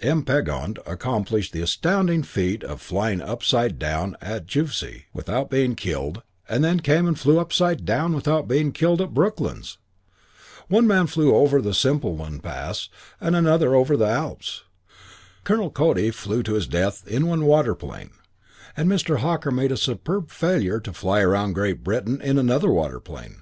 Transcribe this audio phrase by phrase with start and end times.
[0.00, 0.22] M.
[0.22, 6.62] Pegond accomplished the astounding feat of flying upside down at Juvisy without being killed and
[6.62, 9.78] then came and flew upside down without being killed at Brooklands.
[10.68, 12.88] One man flew over the Simplon Pass
[13.20, 14.62] and another over the Alps.
[15.42, 18.12] Colonel Cody flew to his death in one waterplane,
[18.76, 19.16] and Mr.
[19.18, 23.38] Hawker made a superb failure to fly around Great Britain in another waterplane.